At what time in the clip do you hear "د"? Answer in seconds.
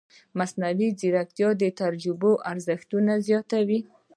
1.61-1.63